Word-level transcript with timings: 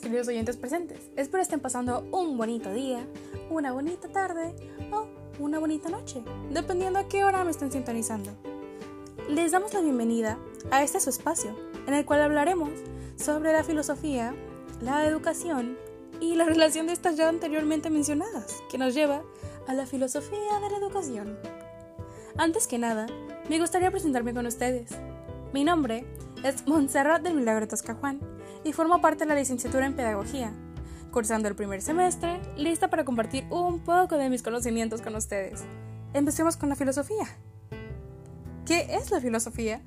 queridos 0.00 0.28
oyentes 0.28 0.56
presentes. 0.56 1.10
Espero 1.16 1.42
estén 1.42 1.60
pasando 1.60 2.06
un 2.10 2.38
bonito 2.38 2.72
día, 2.72 3.06
una 3.50 3.72
bonita 3.72 4.08
tarde 4.08 4.54
o 4.90 5.06
una 5.38 5.58
bonita 5.58 5.90
noche, 5.90 6.22
dependiendo 6.50 6.98
a 6.98 7.08
qué 7.08 7.24
hora 7.24 7.44
me 7.44 7.50
estén 7.50 7.70
sintonizando. 7.70 8.30
Les 9.28 9.52
damos 9.52 9.74
la 9.74 9.82
bienvenida 9.82 10.38
a 10.70 10.82
este 10.82 11.00
su 11.00 11.10
espacio, 11.10 11.54
en 11.86 11.92
el 11.92 12.06
cual 12.06 12.22
hablaremos 12.22 12.70
sobre 13.16 13.52
la 13.52 13.62
filosofía, 13.62 14.34
la 14.80 15.04
educación 15.04 15.76
y 16.18 16.34
la 16.34 16.44
relación 16.44 16.86
de 16.86 16.94
estas 16.94 17.16
ya 17.16 17.28
anteriormente 17.28 17.90
mencionadas, 17.90 18.62
que 18.70 18.78
nos 18.78 18.94
lleva 18.94 19.22
a 19.66 19.74
la 19.74 19.84
filosofía 19.84 20.60
de 20.62 20.70
la 20.70 20.78
educación. 20.78 21.38
Antes 22.38 22.66
que 22.66 22.78
nada, 22.78 23.06
me 23.50 23.58
gustaría 23.58 23.90
presentarme 23.90 24.32
con 24.32 24.46
ustedes. 24.46 24.92
Mi 25.52 25.64
nombre 25.64 26.06
es 26.42 26.66
Montserrat 26.66 27.22
del 27.22 27.34
Milagro 27.34 27.68
Toscajuan 27.68 28.37
y 28.64 28.72
formo 28.72 29.00
parte 29.00 29.24
de 29.24 29.30
la 29.30 29.38
licenciatura 29.38 29.86
en 29.86 29.94
Pedagogía, 29.94 30.52
cursando 31.10 31.48
el 31.48 31.54
primer 31.54 31.82
semestre, 31.82 32.40
lista 32.56 32.88
para 32.88 33.04
compartir 33.04 33.44
un 33.50 33.80
poco 33.80 34.16
de 34.16 34.28
mis 34.30 34.42
conocimientos 34.42 35.02
con 35.02 35.14
ustedes. 35.16 35.64
Empecemos 36.14 36.56
con 36.56 36.68
la 36.68 36.76
filosofía. 36.76 37.26
¿Qué 38.66 38.86
es 38.94 39.10
la 39.10 39.20
filosofía? 39.20 39.80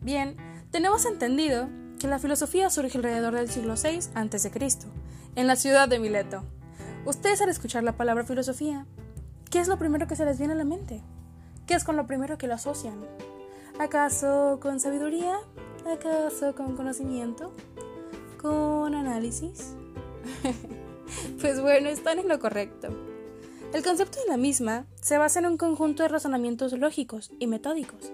Bien, 0.00 0.36
tenemos 0.70 1.06
entendido 1.06 1.68
que 1.98 2.08
la 2.08 2.18
filosofía 2.18 2.70
surge 2.70 2.98
alrededor 2.98 3.34
del 3.34 3.48
siglo 3.48 3.74
VI 3.74 4.00
a.C., 4.14 4.50
en 5.36 5.46
la 5.46 5.56
ciudad 5.56 5.88
de 5.88 5.98
Mileto. 5.98 6.42
Ustedes 7.06 7.40
al 7.42 7.48
escuchar 7.48 7.84
la 7.84 7.96
palabra 7.96 8.24
filosofía, 8.24 8.86
¿qué 9.50 9.60
es 9.60 9.68
lo 9.68 9.78
primero 9.78 10.06
que 10.06 10.16
se 10.16 10.24
les 10.24 10.38
viene 10.38 10.54
a 10.54 10.56
la 10.56 10.64
mente? 10.64 11.02
¿Qué 11.66 11.74
es 11.74 11.84
con 11.84 11.96
lo 11.96 12.06
primero 12.06 12.38
que 12.38 12.46
lo 12.46 12.54
asocian? 12.54 12.98
¿Acaso 13.78 14.58
con 14.60 14.80
sabiduría? 14.80 15.38
¿Acaso 15.90 16.54
con 16.54 16.76
conocimiento? 16.76 17.52
¿Con 18.44 18.94
análisis? 18.94 19.74
pues 21.40 21.62
bueno, 21.62 21.88
están 21.88 22.18
en 22.18 22.28
lo 22.28 22.38
correcto. 22.38 22.88
El 23.72 23.82
concepto 23.82 24.20
de 24.20 24.28
la 24.28 24.36
misma 24.36 24.84
se 25.00 25.16
basa 25.16 25.38
en 25.38 25.46
un 25.46 25.56
conjunto 25.56 26.02
de 26.02 26.10
razonamientos 26.10 26.74
lógicos 26.74 27.32
y 27.38 27.46
metódicos, 27.46 28.12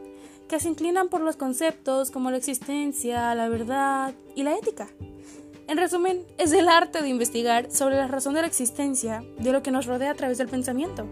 que 0.49 0.61
se 0.61 0.69
inclinan 0.69 1.09
por 1.09 1.21
los 1.21 1.35
conceptos 1.35 2.13
como 2.13 2.31
la 2.31 2.37
existencia, 2.37 3.35
la 3.35 3.49
verdad 3.49 4.15
y 4.37 4.45
la 4.45 4.55
ética. 4.55 4.87
En 5.67 5.79
resumen, 5.79 6.25
es 6.39 6.53
el 6.53 6.69
arte 6.69 7.03
de 7.03 7.09
investigar 7.09 7.73
sobre 7.73 7.97
la 7.97 8.07
razón 8.07 8.35
de 8.35 8.43
la 8.43 8.47
existencia 8.47 9.25
de 9.37 9.51
lo 9.51 9.65
que 9.65 9.73
nos 9.73 9.87
rodea 9.87 10.13
a 10.13 10.15
través 10.15 10.39
del 10.39 10.47
pensamiento. 10.47 11.07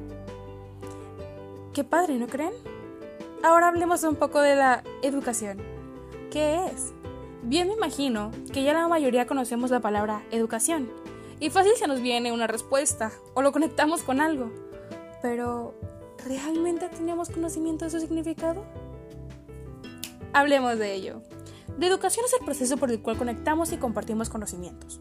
Qué 1.74 1.82
padre, 1.82 2.20
¿no 2.20 2.28
creen? 2.28 2.52
Ahora 3.42 3.66
hablemos 3.66 4.04
un 4.04 4.14
poco 4.14 4.40
de 4.40 4.54
la 4.54 4.84
educación. 5.02 5.58
¿Qué 6.30 6.66
es? 6.66 6.92
Bien 7.42 7.68
me 7.68 7.74
imagino 7.74 8.30
que 8.52 8.62
ya 8.62 8.72
la 8.72 8.88
mayoría 8.88 9.26
conocemos 9.26 9.70
la 9.70 9.80
palabra 9.80 10.22
educación 10.30 10.90
y 11.40 11.50
fácil 11.50 11.72
se 11.76 11.86
nos 11.86 12.00
viene 12.00 12.32
una 12.32 12.46
respuesta 12.46 13.12
o 13.34 13.42
lo 13.42 13.52
conectamos 13.52 14.02
con 14.02 14.20
algo. 14.20 14.50
Pero, 15.22 15.74
¿realmente 16.24 16.88
tenemos 16.88 17.30
conocimiento 17.30 17.84
de 17.84 17.90
su 17.92 18.00
significado? 18.00 18.64
Hablemos 20.32 20.78
de 20.78 20.94
ello. 20.94 21.22
La 21.78 21.86
educación 21.86 22.24
es 22.26 22.34
el 22.34 22.44
proceso 22.44 22.76
por 22.76 22.90
el 22.90 23.00
cual 23.00 23.16
conectamos 23.16 23.72
y 23.72 23.76
compartimos 23.76 24.30
conocimientos, 24.30 25.00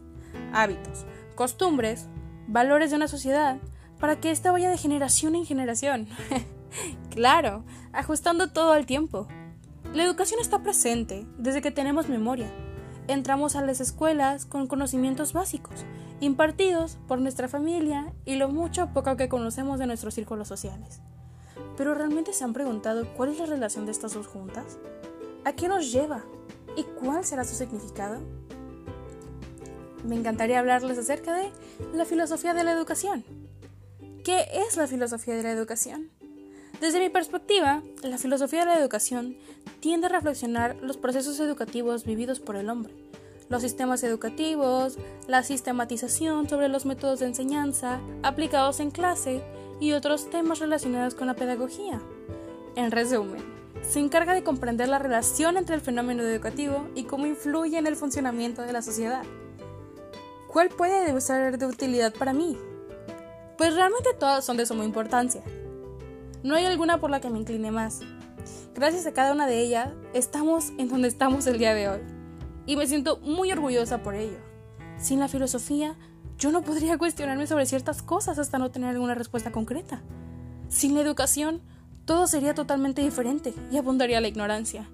hábitos, 0.52 1.06
costumbres, 1.34 2.06
valores 2.46 2.90
de 2.90 2.96
una 2.96 3.08
sociedad 3.08 3.58
para 3.98 4.20
que 4.20 4.30
ésta 4.30 4.52
vaya 4.52 4.70
de 4.70 4.78
generación 4.78 5.34
en 5.34 5.44
generación. 5.44 6.06
claro, 7.10 7.64
ajustando 7.92 8.52
todo 8.52 8.72
al 8.72 8.86
tiempo. 8.86 9.26
La 9.94 10.04
educación 10.04 10.38
está 10.38 10.62
presente 10.62 11.26
desde 11.38 11.62
que 11.62 11.70
tenemos 11.70 12.10
memoria. 12.10 12.52
Entramos 13.06 13.56
a 13.56 13.62
las 13.62 13.80
escuelas 13.80 14.44
con 14.44 14.66
conocimientos 14.66 15.32
básicos, 15.32 15.86
impartidos 16.20 16.98
por 17.08 17.20
nuestra 17.20 17.48
familia 17.48 18.12
y 18.26 18.36
lo 18.36 18.50
mucho 18.50 18.84
o 18.84 18.92
poco 18.92 19.16
que 19.16 19.30
conocemos 19.30 19.78
de 19.78 19.86
nuestros 19.86 20.12
círculos 20.12 20.46
sociales. 20.46 21.00
Pero 21.78 21.94
¿realmente 21.94 22.34
se 22.34 22.44
han 22.44 22.52
preguntado 22.52 23.08
cuál 23.16 23.30
es 23.30 23.38
la 23.38 23.46
relación 23.46 23.86
de 23.86 23.92
estas 23.92 24.12
dos 24.12 24.26
juntas? 24.26 24.78
¿A 25.46 25.54
qué 25.54 25.68
nos 25.68 25.90
lleva? 25.90 26.22
¿Y 26.76 26.82
cuál 26.82 27.24
será 27.24 27.44
su 27.44 27.54
significado? 27.54 28.20
Me 30.04 30.16
encantaría 30.16 30.58
hablarles 30.58 30.98
acerca 30.98 31.34
de 31.34 31.50
la 31.94 32.04
filosofía 32.04 32.52
de 32.52 32.62
la 32.62 32.72
educación. 32.72 33.24
¿Qué 34.22 34.48
es 34.52 34.76
la 34.76 34.86
filosofía 34.86 35.34
de 35.34 35.44
la 35.44 35.52
educación? 35.52 36.10
Desde 36.80 37.00
mi 37.00 37.08
perspectiva, 37.08 37.82
la 38.02 38.18
filosofía 38.18 38.60
de 38.60 38.66
la 38.66 38.78
educación 38.78 39.36
tiende 39.80 40.06
a 40.06 40.10
reflexionar 40.10 40.76
los 40.82 40.96
procesos 40.96 41.38
educativos 41.40 42.04
vividos 42.04 42.40
por 42.40 42.56
el 42.56 42.70
hombre, 42.70 42.92
los 43.48 43.62
sistemas 43.62 44.02
educativos, 44.02 44.98
la 45.26 45.42
sistematización 45.42 46.48
sobre 46.48 46.68
los 46.68 46.86
métodos 46.86 47.20
de 47.20 47.26
enseñanza 47.26 48.00
aplicados 48.22 48.80
en 48.80 48.90
clase 48.90 49.42
y 49.80 49.92
otros 49.92 50.30
temas 50.30 50.58
relacionados 50.58 51.14
con 51.14 51.26
la 51.26 51.34
pedagogía. 51.34 52.00
En 52.76 52.90
resumen, 52.90 53.42
se 53.82 54.00
encarga 54.00 54.34
de 54.34 54.42
comprender 54.42 54.88
la 54.88 54.98
relación 54.98 55.56
entre 55.56 55.74
el 55.74 55.80
fenómeno 55.80 56.22
educativo 56.22 56.88
y 56.94 57.04
cómo 57.04 57.26
influye 57.26 57.78
en 57.78 57.86
el 57.86 57.96
funcionamiento 57.96 58.62
de 58.62 58.72
la 58.72 58.82
sociedad. 58.82 59.22
¿Cuál 60.48 60.68
puede 60.68 61.20
ser 61.20 61.58
de 61.58 61.66
utilidad 61.66 62.12
para 62.12 62.32
mí? 62.32 62.58
Pues 63.56 63.74
realmente 63.74 64.10
todas 64.18 64.44
son 64.44 64.56
de 64.56 64.66
suma 64.66 64.84
importancia, 64.84 65.42
no 66.42 66.54
hay 66.54 66.66
alguna 66.66 66.98
por 66.98 67.10
la 67.10 67.20
que 67.20 67.30
me 67.30 67.40
incline 67.40 67.72
más. 67.72 68.00
Gracias 68.74 69.06
a 69.06 69.12
cada 69.12 69.32
una 69.32 69.46
de 69.46 69.60
ellas, 69.60 69.90
estamos 70.14 70.72
en 70.78 70.88
donde 70.88 71.08
estamos 71.08 71.46
el 71.46 71.58
día 71.58 71.74
de 71.74 71.88
hoy. 71.88 72.00
Y 72.66 72.76
me 72.76 72.86
siento 72.86 73.18
muy 73.18 73.50
orgullosa 73.52 74.02
por 74.02 74.14
ello. 74.14 74.38
Sin 74.98 75.20
la 75.20 75.28
filosofía, 75.28 75.96
yo 76.38 76.50
no 76.52 76.62
podría 76.62 76.98
cuestionarme 76.98 77.46
sobre 77.46 77.66
ciertas 77.66 78.02
cosas 78.02 78.38
hasta 78.38 78.58
no 78.58 78.70
tener 78.70 78.90
alguna 78.90 79.14
respuesta 79.14 79.52
concreta. 79.52 80.02
Sin 80.68 80.94
la 80.94 81.00
educación, 81.00 81.62
todo 82.04 82.26
sería 82.26 82.54
totalmente 82.54 83.02
diferente 83.02 83.54
y 83.70 83.76
abundaría 83.76 84.20
la 84.20 84.28
ignorancia. 84.28 84.88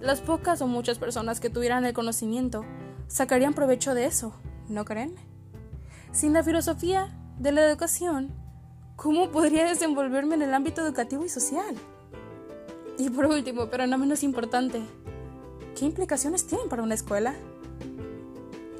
Las 0.00 0.20
pocas 0.20 0.60
o 0.62 0.66
muchas 0.66 0.98
personas 0.98 1.40
que 1.40 1.50
tuvieran 1.50 1.84
el 1.84 1.94
conocimiento 1.94 2.64
sacarían 3.08 3.54
provecho 3.54 3.94
de 3.94 4.06
eso, 4.06 4.34
¿no 4.68 4.84
creen? 4.84 5.14
Sin 6.12 6.32
la 6.32 6.42
filosofía 6.42 7.16
de 7.38 7.52
la 7.52 7.64
educación, 7.66 8.32
¿Cómo 8.96 9.30
podría 9.30 9.66
desenvolverme 9.66 10.36
en 10.36 10.42
el 10.42 10.54
ámbito 10.54 10.80
educativo 10.80 11.22
y 11.24 11.28
social? 11.28 11.76
Y 12.98 13.10
por 13.10 13.26
último, 13.26 13.68
pero 13.70 13.86
no 13.86 13.98
menos 13.98 14.22
importante, 14.22 14.80
¿qué 15.78 15.84
implicaciones 15.84 16.46
tienen 16.46 16.68
para 16.68 16.82
una 16.82 16.94
escuela? 16.94 17.34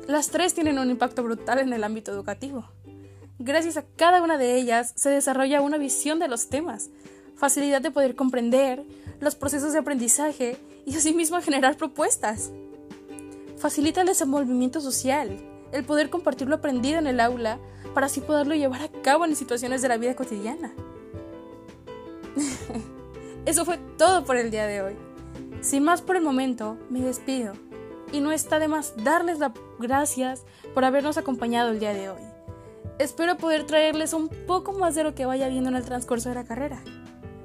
Las 0.07 0.31
tres 0.31 0.55
tienen 0.55 0.79
un 0.79 0.91
impacto 0.91 1.23
brutal 1.23 1.59
en 1.59 1.73
el 1.73 1.85
ámbito 1.85 2.13
educativo. 2.13 2.65
Gracias 3.39 3.77
a 3.77 3.85
cada 3.97 4.23
una 4.23 4.39
de 4.39 4.57
ellas 4.57 4.93
se 4.97 5.11
desarrolla 5.11 5.61
una 5.61 5.77
visión 5.77 6.19
de 6.19 6.29
los 6.29 6.49
temas, 6.49 6.89
facilidad 7.35 7.83
de 7.83 7.91
poder 7.91 8.15
comprender 8.15 8.85
los 9.21 9.35
procesos 9.35 9.73
de 9.73 9.81
aprendizaje 9.81 10.57
y 10.87 10.97
asimismo 10.97 11.41
generar 11.43 11.77
propuestas. 11.77 12.51
Facilita 13.59 14.01
el 14.01 14.07
desenvolvimiento 14.07 14.81
social, 14.81 15.39
el 15.73 15.85
poder 15.85 16.09
compartir 16.09 16.49
lo 16.49 16.57
aprendido 16.57 16.99
en 16.99 17.07
el 17.07 17.21
aula 17.21 17.59
para 17.93 18.07
así 18.07 18.21
poderlo 18.21 18.55
llevar 18.55 18.83
a 18.83 18.89
cabo 19.03 19.25
en 19.25 19.37
situaciones 19.37 19.83
de 19.83 19.89
la 19.89 19.99
vida 19.99 20.15
cotidiana. 20.15 20.73
Eso 23.47 23.65
fue 23.65 23.79
todo 23.97 24.25
por 24.25 24.37
el 24.37 24.51
día 24.51 24.67
de 24.67 24.83
hoy. 24.83 24.97
Sin 25.61 25.85
más 25.85 26.03
por 26.03 26.17
el 26.17 26.23
momento, 26.23 26.77
me 26.91 27.01
despido. 27.01 27.53
Y 28.13 28.21
no 28.21 28.33
está 28.33 28.59
de 28.59 28.67
más 28.67 28.95
darles 29.05 29.39
las 29.39 29.53
gracias 29.79 30.45
por 30.75 30.85
habernos 30.85 31.17
acompañado 31.17 31.71
el 31.71 31.79
día 31.79 31.95
de 31.95 32.11
hoy. 32.11 32.21
Espero 32.99 33.37
poder 33.37 33.65
traerles 33.65 34.15
un 34.15 34.29
poco 34.29 34.73
más 34.73 34.97
de 34.97 35.05
lo 35.05 35.15
que 35.15 35.27
vaya 35.27 35.49
viendo 35.49 35.71
en 35.71 35.77
el 35.77 35.85
transcurso 35.85 36.29
de 36.29 36.35
la 36.35 36.45
carrera. 36.45 36.83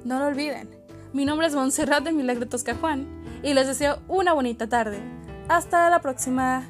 No 0.04 0.18
lo 0.18 0.26
olviden. 0.26 0.70
Mi 1.12 1.24
nombre 1.24 1.46
es 1.46 1.54
Montserrat 1.54 2.02
de 2.02 2.10
Milagro 2.10 2.48
Toscajuan 2.48 3.06
y 3.44 3.54
les 3.54 3.68
deseo 3.68 3.98
una 4.08 4.32
bonita 4.32 4.68
tarde. 4.68 5.00
Hasta 5.48 5.88
la 5.88 6.00
próxima. 6.00 6.68